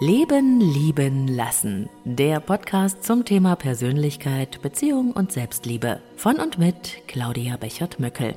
Leben, 0.00 0.60
Lieben, 0.60 1.26
Lassen. 1.26 1.88
Der 2.04 2.38
Podcast 2.38 3.02
zum 3.02 3.24
Thema 3.24 3.56
Persönlichkeit, 3.56 4.62
Beziehung 4.62 5.10
und 5.10 5.32
Selbstliebe. 5.32 6.00
Von 6.14 6.36
und 6.36 6.56
mit 6.56 7.02
Claudia 7.08 7.56
Bechert-Möckel. 7.56 8.36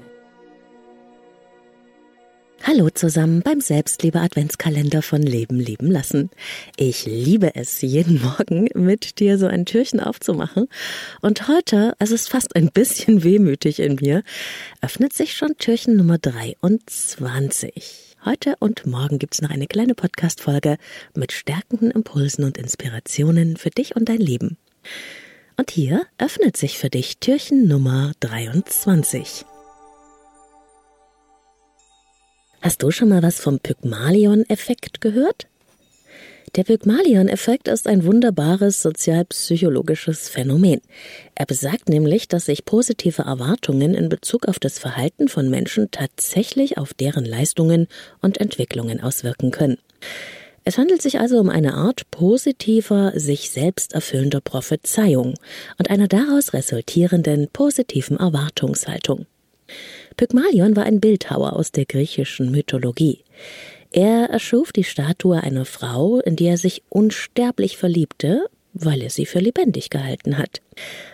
Hallo 2.64 2.90
zusammen 2.90 3.44
beim 3.44 3.62
Selbstliebe-Adventskalender 3.62 5.04
von 5.04 5.22
Leben, 5.22 5.60
Lieben, 5.60 5.92
Lassen. 5.92 6.32
Ich 6.78 7.06
liebe 7.06 7.54
es, 7.54 7.84
jeden 7.84 8.20
Morgen 8.24 8.68
mit 8.74 9.20
dir 9.20 9.38
so 9.38 9.46
ein 9.46 9.68
Türchen 9.68 10.00
aufzumachen. 10.00 10.68
Und 11.22 11.48
heute, 11.48 11.94
es 12.00 12.10
ist 12.10 12.28
fast 12.28 12.56
ein 12.56 12.72
bisschen 12.72 13.24
wehmütig 13.24 13.80
in 13.82 14.00
mir, 14.02 14.24
öffnet 14.82 15.14
sich 15.14 15.34
schon 15.34 15.58
Türchen 15.58 15.96
Nummer 15.96 16.18
23. 16.18 18.11
Heute 18.24 18.56
und 18.60 18.86
morgen 18.86 19.18
gibt's 19.18 19.42
noch 19.42 19.50
eine 19.50 19.66
kleine 19.66 19.96
Podcast-Folge 19.96 20.78
mit 21.16 21.32
stärkenden 21.32 21.90
Impulsen 21.90 22.44
und 22.44 22.56
Inspirationen 22.56 23.58
für 23.58 23.72
dich 23.72 23.96
und 23.96 24.10
dein 24.10 24.20
Leben. 24.20 24.58
Und 25.58 25.72
hier 25.72 26.06
öffnet 26.20 26.56
sich 26.56 26.78
für 26.78 26.92
dich 26.92 27.18
Türchen 27.18 27.68
Nummer 27.68 28.12
23. 28.20 29.44
Hast 32.62 32.84
du 32.84 32.92
schon 32.92 33.10
mal 33.10 33.24
was 33.24 33.40
vom 33.40 33.60
Pygmalion-Effekt 33.60 35.02
gehört? 35.02 35.48
Der 36.58 36.66
Pygmalion-Effekt 36.66 37.70
ist 37.70 37.88
ein 37.88 38.04
wunderbares 38.04 38.82
sozialpsychologisches 38.82 40.28
Phänomen. 40.28 40.82
Er 41.34 41.46
besagt 41.46 41.88
nämlich, 41.88 42.28
dass 42.28 42.48
sich 42.48 42.66
positive 42.66 43.22
Erwartungen 43.22 43.94
in 43.94 44.10
Bezug 44.10 44.50
auf 44.50 44.60
das 44.60 44.78
Verhalten 44.78 45.30
von 45.30 45.50
Menschen 45.50 45.92
tatsächlich 45.92 46.78
auf 46.78 46.94
deren 46.94 47.24
Leistungen 47.24 47.88
und 48.22 48.38
Entwicklungen 48.38 49.00
auswirken 49.00 49.52
können. 49.52 49.78
Es 50.66 50.78
handelt 50.78 51.02
sich 51.02 51.22
also 51.22 51.40
um 51.40 51.50
eine 51.50 51.74
Art 51.74 52.12
positiver, 52.12 53.14
sich 53.16 53.50
selbst 53.50 53.94
erfüllender 53.94 54.42
Prophezeiung 54.42 55.36
und 55.80 55.90
einer 55.90 56.10
daraus 56.10 56.52
resultierenden 56.52 57.48
positiven 57.54 58.18
Erwartungshaltung. 58.18 59.26
Pygmalion 60.18 60.76
war 60.76 60.84
ein 60.84 61.00
Bildhauer 61.00 61.54
aus 61.54 61.72
der 61.72 61.86
griechischen 61.86 62.52
Mythologie. 62.52 63.24
Er 63.92 64.30
erschuf 64.30 64.72
die 64.72 64.86
Statue 64.86 65.44
einer 65.44 65.66
Frau, 65.66 66.20
in 66.20 66.38
die 66.38 66.46
er 66.46 66.58
sich 66.58 66.82
unsterblich 66.90 67.78
verliebte, 67.78 68.46
weil 68.74 69.02
er 69.02 69.10
sie 69.10 69.26
für 69.26 69.40
lebendig 69.40 69.90
gehalten 69.90 70.38
hat. 70.38 70.62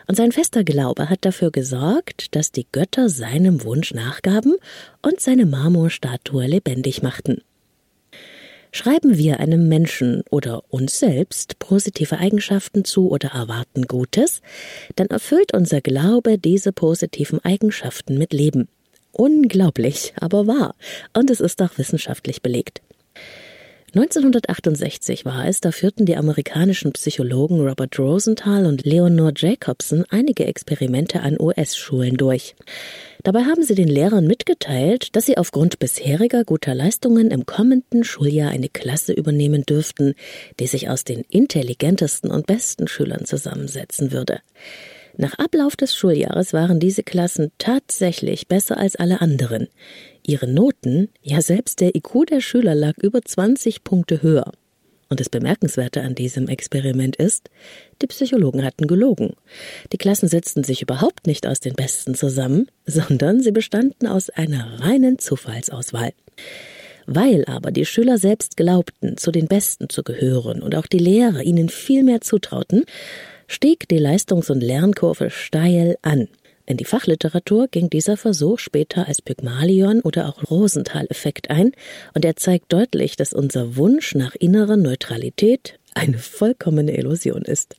Und 0.06 0.16
sein 0.16 0.32
fester 0.32 0.64
Glaube 0.64 1.10
hat 1.10 1.26
dafür 1.26 1.50
gesorgt, 1.50 2.36
dass 2.36 2.52
die 2.52 2.68
Götter 2.72 3.10
seinem 3.10 3.64
Wunsch 3.64 3.96
nachgaben 3.96 4.56
und 5.02 5.20
seine 5.20 5.48
Marmorstatue 5.48 6.46
lebendig 6.46 7.02
machten. 7.02 7.42
Schreiben 8.72 9.18
wir 9.18 9.40
einem 9.40 9.68
Menschen 9.68 10.22
oder 10.30 10.62
uns 10.70 11.00
selbst 11.00 11.58
positive 11.58 12.20
Eigenschaften 12.20 12.86
zu 12.86 13.10
oder 13.10 13.30
erwarten 13.30 13.88
Gutes, 13.88 14.42
dann 14.96 15.08
erfüllt 15.08 15.54
unser 15.54 15.82
Glaube 15.82 16.38
diese 16.38 16.74
positiven 16.74 17.44
Eigenschaften 17.44 18.20
mit 18.20 18.34
Leben. 18.34 18.68
Unglaublich, 19.18 20.14
aber 20.22 20.46
wahr. 20.46 20.76
Und 21.14 21.32
es 21.32 21.40
ist 21.40 21.60
auch 21.64 21.78
wissenschaftlich 21.78 22.44
belegt. 22.44 22.82
1968 23.96 25.26
war 25.26 25.48
es, 25.48 25.60
da 25.60 25.72
führten 25.72 26.06
die 26.06 26.18
amerikanischen 26.18 26.92
Psychologen 26.92 27.62
Robert 27.62 27.98
Rosenthal 27.98 28.68
und 28.68 28.86
Leonore 28.86 29.34
Jacobson 29.36 30.06
einige 30.10 30.46
Experimente 30.46 31.22
an 31.22 31.38
US-Schulen 31.40 32.16
durch. 32.16 32.56
Dabei 33.24 33.46
haben 33.46 33.64
sie 33.64 33.74
den 33.74 33.88
Lehrern 33.88 34.28
mitgeteilt, 34.28 35.16
dass 35.16 35.26
sie 35.26 35.40
aufgrund 35.40 35.80
bisheriger 35.80 36.44
guter 36.44 36.76
Leistungen 36.76 37.32
im 37.32 37.48
kommenden 37.48 38.04
Schuljahr 38.04 38.52
eine 38.52 38.70
Klasse 38.70 39.14
übernehmen 39.14 39.64
dürften, 39.64 40.14
die 40.60 40.68
sich 40.68 40.90
aus 40.90 41.04
den 41.04 41.22
intelligentesten 41.22 42.30
und 42.30 42.46
besten 42.46 42.88
Schülern 42.88 43.26
zusammensetzen 43.26 44.12
würde. 44.12 44.42
Nach 45.20 45.34
Ablauf 45.40 45.76
des 45.76 45.96
Schuljahres 45.96 46.54
waren 46.54 46.80
diese 46.80 47.02
Klassen 47.02 47.52
tatsächlich 47.58 48.48
besser 48.48 48.78
als 48.78 48.96
alle 48.96 49.20
anderen. 49.20 49.68
Ihre 50.24 50.48
Noten, 50.48 51.10
ja 51.24 51.42
selbst 51.42 51.82
der 51.82 51.96
IQ 51.96 52.28
der 52.30 52.40
Schüler 52.40 52.76
lag 52.76 52.94
über 53.02 53.24
20 53.24 53.84
Punkte 53.84 54.22
höher. 54.22 54.52
Und 55.10 55.20
das 55.20 55.30
Bemerkenswerte 55.30 56.04
an 56.04 56.14
diesem 56.14 56.48
Experiment 56.48 57.16
ist, 57.16 57.50
die 58.02 58.08
Psychologen 58.08 58.64
hatten 58.64 58.86
gelogen. 58.86 59.34
Die 59.92 59.98
Klassen 59.98 60.28
setzten 60.28 60.64
sich 60.64 60.84
überhaupt 60.84 61.26
nicht 61.26 61.48
aus 61.48 61.62
den 61.62 61.74
Besten 61.74 62.14
zusammen, 62.14 62.68
sondern 62.86 63.42
sie 63.42 63.52
bestanden 63.52 64.06
aus 64.06 64.30
einer 64.30 64.82
reinen 64.82 65.18
Zufallsauswahl. 65.18 66.12
Weil 67.08 67.46
aber 67.46 67.72
die 67.72 67.86
Schüler 67.86 68.20
selbst 68.20 68.56
glaubten, 68.56 69.18
zu 69.18 69.32
den 69.32 69.48
Besten 69.48 69.90
zu 69.90 70.04
gehören 70.04 70.62
und 70.62 70.76
auch 70.76 70.86
die 70.86 71.00
Lehrer 71.00 71.42
ihnen 71.42 71.70
viel 71.70 72.04
mehr 72.04 72.22
zutrauten, 72.22 72.84
stieg 73.48 73.88
die 73.88 73.98
Leistungs- 73.98 74.50
und 74.50 74.62
Lernkurve 74.62 75.30
steil 75.30 75.98
an. 76.02 76.28
In 76.66 76.76
die 76.76 76.86
Fachliteratur 76.86 77.70
ging 77.70 77.90
dieser 77.90 78.18
Versuch 78.18 78.60
später 78.60 79.08
als 79.08 79.22
Pygmalion 79.22 80.02
oder 80.02 80.28
auch 80.28 80.52
Rosenthal-Effekt 80.52 81.50
ein, 81.50 81.72
und 82.14 82.26
er 82.26 82.36
zeigt 82.36 82.74
deutlich, 82.74 83.16
dass 83.16 83.32
unser 83.32 83.78
Wunsch 83.78 84.16
nach 84.16 84.36
innerer 84.36 84.76
Neutralität 84.76 85.80
eine 85.94 86.18
vollkommene 86.18 86.98
Illusion 86.98 87.44
ist. 87.44 87.78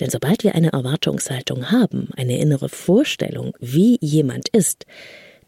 Denn 0.00 0.08
sobald 0.08 0.44
wir 0.44 0.54
eine 0.54 0.72
Erwartungshaltung 0.72 1.70
haben, 1.70 2.08
eine 2.16 2.38
innere 2.38 2.70
Vorstellung, 2.70 3.54
wie 3.60 3.98
jemand 4.00 4.48
ist, 4.48 4.86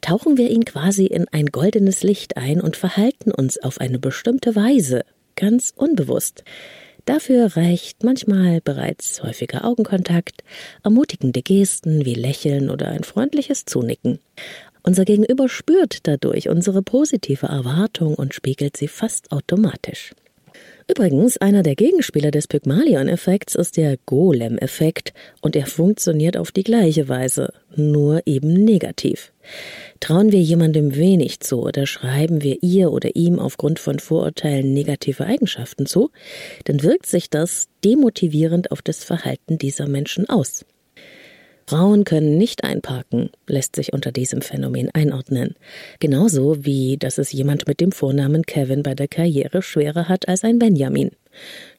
tauchen 0.02 0.36
wir 0.36 0.50
ihn 0.50 0.66
quasi 0.66 1.06
in 1.06 1.26
ein 1.28 1.46
goldenes 1.46 2.02
Licht 2.02 2.36
ein 2.36 2.60
und 2.60 2.76
verhalten 2.76 3.32
uns 3.32 3.56
auf 3.56 3.80
eine 3.80 3.98
bestimmte 3.98 4.54
Weise, 4.54 5.04
ganz 5.36 5.72
unbewusst. 5.74 6.44
Dafür 7.04 7.56
reicht 7.56 8.04
manchmal 8.04 8.60
bereits 8.60 9.22
häufiger 9.22 9.64
Augenkontakt, 9.64 10.44
ermutigende 10.84 11.42
Gesten 11.42 12.04
wie 12.04 12.14
Lächeln 12.14 12.70
oder 12.70 12.88
ein 12.88 13.02
freundliches 13.02 13.64
Zunicken. 13.64 14.20
Unser 14.84 15.04
Gegenüber 15.04 15.48
spürt 15.48 16.06
dadurch 16.06 16.48
unsere 16.48 16.82
positive 16.82 17.46
Erwartung 17.46 18.14
und 18.14 18.34
spiegelt 18.34 18.76
sie 18.76 18.88
fast 18.88 19.32
automatisch. 19.32 20.12
Übrigens, 20.88 21.38
einer 21.38 21.62
der 21.62 21.74
Gegenspieler 21.74 22.30
des 22.30 22.46
Pygmalion-Effekts 22.48 23.54
ist 23.54 23.76
der 23.76 23.96
Golem-Effekt 24.06 25.12
und 25.40 25.56
er 25.56 25.66
funktioniert 25.66 26.36
auf 26.36 26.52
die 26.52 26.64
gleiche 26.64 27.08
Weise, 27.08 27.52
nur 27.74 28.22
eben 28.26 28.52
negativ. 28.52 29.31
Trauen 30.00 30.32
wir 30.32 30.40
jemandem 30.40 30.94
wenig 30.96 31.40
zu 31.40 31.62
oder 31.62 31.86
schreiben 31.86 32.42
wir 32.42 32.62
ihr 32.62 32.92
oder 32.92 33.14
ihm 33.14 33.38
aufgrund 33.38 33.78
von 33.78 33.98
Vorurteilen 33.98 34.72
negative 34.72 35.26
Eigenschaften 35.26 35.86
zu, 35.86 36.10
dann 36.64 36.82
wirkt 36.82 37.06
sich 37.06 37.30
das 37.30 37.68
demotivierend 37.84 38.70
auf 38.72 38.82
das 38.82 39.04
Verhalten 39.04 39.58
dieser 39.58 39.88
Menschen 39.88 40.28
aus. 40.28 40.64
Frauen 41.66 42.04
können 42.04 42.36
nicht 42.36 42.64
einparken, 42.64 43.30
lässt 43.46 43.76
sich 43.76 43.92
unter 43.92 44.12
diesem 44.12 44.42
Phänomen 44.42 44.90
einordnen. 44.92 45.54
Genauso 46.00 46.64
wie, 46.64 46.96
dass 46.98 47.18
es 47.18 47.32
jemand 47.32 47.66
mit 47.66 47.80
dem 47.80 47.92
Vornamen 47.92 48.42
Kevin 48.42 48.82
bei 48.82 48.94
der 48.94 49.08
Karriere 49.08 49.62
schwerer 49.62 50.08
hat 50.08 50.28
als 50.28 50.44
ein 50.44 50.58
Benjamin. 50.58 51.12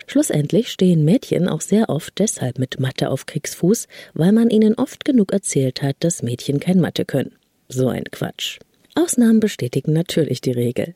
Schlussendlich 0.08 0.70
stehen 0.70 1.06
Mädchen 1.06 1.48
auch 1.48 1.62
sehr 1.62 1.90
oft 1.90 2.18
deshalb 2.20 2.60
mit 2.60 2.80
Mathe 2.80 3.10
auf 3.10 3.26
Kriegsfuß, 3.26 3.88
weil 4.14 4.32
man 4.32 4.50
ihnen 4.50 4.76
oft 4.76 5.06
genug 5.06 5.32
erzählt 5.32 5.82
hat, 5.82 5.98
dass 6.00 6.24
Mädchen 6.24 6.60
kein 6.60 6.80
Mathe 6.80 7.06
können. 7.06 7.36
So 7.70 7.88
ein 7.88 8.06
Quatsch. 8.06 8.60
Ausnahmen 8.96 9.40
bestätigen 9.40 9.94
natürlich 9.94 10.42
die 10.42 10.52
Regel. 10.52 10.96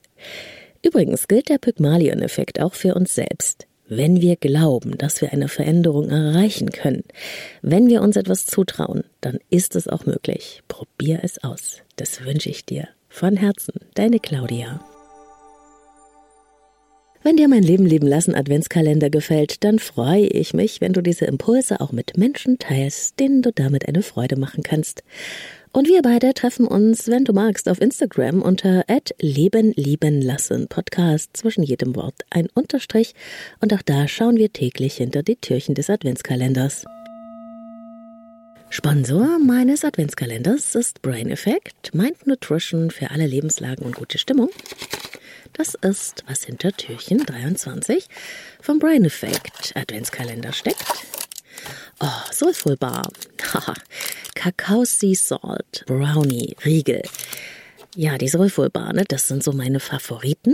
Übrigens 0.83 1.27
gilt 1.27 1.49
der 1.49 1.57
Pygmalion-Effekt 1.57 2.61
auch 2.61 2.73
für 2.73 2.95
uns 2.95 3.15
selbst. 3.15 3.67
Wenn 3.89 4.21
wir 4.21 4.35
glauben, 4.35 4.97
dass 4.97 5.21
wir 5.21 5.31
eine 5.31 5.47
Veränderung 5.47 6.09
erreichen 6.09 6.71
können, 6.71 7.03
wenn 7.61 7.87
wir 7.87 8.01
uns 8.01 8.17
etwas 8.17 8.45
zutrauen, 8.45 9.03
dann 9.21 9.39
ist 9.49 9.75
es 9.75 9.87
auch 9.87 10.05
möglich. 10.05 10.61
Probier 10.67 11.21
es 11.23 11.41
aus. 11.43 11.81
Das 11.95 12.25
wünsche 12.25 12.49
ich 12.49 12.65
dir. 12.65 12.89
Von 13.07 13.37
Herzen, 13.37 13.73
deine 13.95 14.19
Claudia. 14.19 14.81
Wenn 17.23 17.37
dir 17.37 17.47
mein 17.47 17.63
Leben 17.63 17.85
leben 17.85 18.07
lassen 18.07 18.35
Adventskalender 18.35 19.09
gefällt, 19.09 19.63
dann 19.63 19.79
freue 19.79 20.27
ich 20.27 20.53
mich, 20.53 20.81
wenn 20.81 20.93
du 20.93 21.01
diese 21.01 21.25
Impulse 21.25 21.81
auch 21.81 21.91
mit 21.91 22.17
Menschen 22.17 22.59
teilst, 22.59 23.19
denen 23.19 23.41
du 23.41 23.51
damit 23.51 23.87
eine 23.87 24.01
Freude 24.01 24.37
machen 24.37 24.63
kannst. 24.63 25.03
Und 25.71 25.87
wir 25.87 26.01
beide 26.01 26.33
treffen 26.33 26.67
uns, 26.67 27.07
wenn 27.07 27.25
du 27.25 27.33
magst, 27.33 27.69
auf 27.69 27.81
Instagram 27.81 28.41
unter 28.41 28.83
Leben 29.19 29.73
lieben 29.75 30.21
lassen 30.21 30.67
Podcast 30.67 31.35
zwischen 31.37 31.63
jedem 31.63 31.95
Wort 31.95 32.15
ein 32.29 32.47
Unterstrich 32.53 33.13
und 33.59 33.73
auch 33.73 33.81
da 33.81 34.07
schauen 34.07 34.37
wir 34.37 34.51
täglich 34.51 34.95
hinter 34.97 35.23
die 35.23 35.35
Türchen 35.35 35.75
des 35.75 35.89
Adventskalenders. 35.89 36.85
Sponsor 38.69 39.39
meines 39.39 39.85
Adventskalenders 39.85 40.75
ist 40.75 41.01
Brain 41.01 41.29
Effect, 41.29 41.93
Mind 41.93 42.27
Nutrition 42.27 42.91
für 42.91 43.11
alle 43.11 43.25
Lebenslagen 43.25 43.85
und 43.85 43.95
gute 43.95 44.17
Stimmung. 44.17 44.49
Das 45.53 45.73
ist, 45.75 46.23
was 46.27 46.43
hinter 46.43 46.71
Türchen 46.73 47.25
23 47.25 48.07
vom 48.61 48.79
Brain 48.79 49.05
Effect 49.05 49.73
Adventskalender 49.75 50.51
steckt. 50.51 50.85
Oh, 51.99 52.31
soulful 52.31 52.77
Bar. 52.77 53.09
Kakao 54.37 54.85
Sea 54.85 55.15
Salt, 55.15 55.83
Brownie, 55.87 56.55
Riegel. 56.63 57.01
Ja, 57.95 58.19
die 58.19 58.27
Soulful-Bar, 58.27 58.93
ne, 58.93 59.03
das 59.07 59.27
sind 59.27 59.43
so 59.43 59.51
meine 59.51 59.79
Favoriten. 59.79 60.53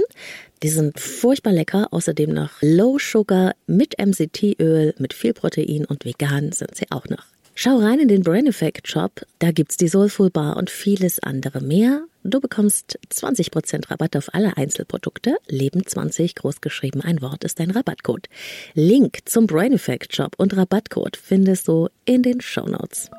Die 0.64 0.70
sind 0.70 0.98
furchtbar 0.98 1.52
lecker, 1.52 1.90
außerdem 1.92 2.34
noch 2.34 2.52
Low 2.62 2.98
Sugar 2.98 3.56
mit 3.68 4.00
MCT-Öl, 4.00 4.96
mit 5.00 5.14
viel 5.14 5.34
Protein 5.34 5.84
und 5.84 6.06
vegan 6.06 6.54
sind 6.54 6.74
sie 6.76 6.90
auch 6.92 7.10
noch. 7.10 7.26
Schau 7.56 7.78
rein 7.78 8.00
in 8.00 8.08
den 8.08 8.24
Brain 8.24 8.48
Effect 8.48 8.88
Shop, 8.88 9.26
da 9.40 9.52
gibt's 9.52 9.76
die 9.76 9.90
Soulful 9.90 10.30
Bar 10.30 10.56
und 10.56 10.70
vieles 10.70 11.20
andere 11.20 11.60
mehr. 11.60 12.06
Du 12.24 12.40
bekommst 12.40 12.98
20% 13.14 13.92
Rabatt 13.92 14.16
auf 14.16 14.34
alle 14.34 14.56
Einzelprodukte. 14.56 15.36
Leben 15.50 15.86
20 15.86 16.36
großgeschrieben 16.36 17.02
ein 17.02 17.22
Wort 17.22 17.44
ist 17.44 17.60
dein 17.60 17.72
Rabattcode. 17.72 18.30
Link 18.76 19.20
zum 19.26 19.46
Brain 19.46 19.74
Effect 19.74 20.16
Shop 20.16 20.36
und 20.38 20.56
Rabattcode 20.56 21.18
findest 21.18 21.68
du 21.68 21.90
in 22.06 22.24
den 22.24 22.40
Show 22.40 22.66
Notes. 22.66 23.12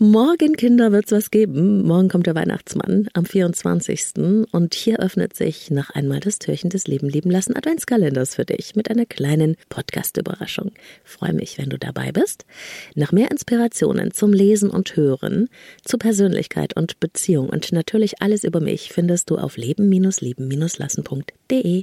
Morgen, 0.00 0.54
Kinder, 0.54 0.92
wird's 0.92 1.10
was 1.10 1.32
geben. 1.32 1.82
Morgen 1.82 2.08
kommt 2.08 2.28
der 2.28 2.36
Weihnachtsmann 2.36 3.08
am 3.14 3.24
24. 3.24 4.46
Und 4.52 4.76
hier 4.76 5.00
öffnet 5.00 5.34
sich 5.34 5.72
noch 5.72 5.90
einmal 5.90 6.20
das 6.20 6.38
Türchen 6.38 6.70
des 6.70 6.86
Leben 6.86 7.08
lieben 7.08 7.32
lassen 7.32 7.56
Adventskalenders 7.56 8.36
für 8.36 8.44
dich 8.44 8.76
mit 8.76 8.92
einer 8.92 9.06
kleinen 9.06 9.56
Podcast-Überraschung. 9.70 10.70
Freue 11.02 11.32
mich, 11.32 11.58
wenn 11.58 11.68
du 11.68 11.80
dabei 11.80 12.12
bist. 12.12 12.46
Nach 12.94 13.10
mehr 13.10 13.32
Inspirationen 13.32 14.12
zum 14.12 14.32
Lesen 14.32 14.70
und 14.70 14.94
Hören, 14.94 15.48
zu 15.84 15.98
Persönlichkeit 15.98 16.76
und 16.76 17.00
Beziehung 17.00 17.48
und 17.48 17.72
natürlich 17.72 18.22
alles 18.22 18.44
über 18.44 18.60
mich 18.60 18.92
findest 18.92 19.30
du 19.30 19.36
auf 19.36 19.56
leben-lieben-lassen.de. 19.56 21.82